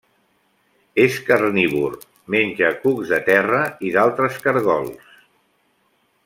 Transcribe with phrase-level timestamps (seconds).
[1.03, 1.97] És carnívor:
[2.35, 3.61] menja cucs de terra
[3.91, 5.15] i d'altres caragols.